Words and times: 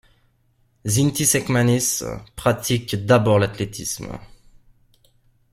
Zintis 0.83 1.35
Ekmanis 1.37 2.01
pratique 2.35 3.05
d'abord 3.05 3.37
l'athlétisme. 3.37 4.17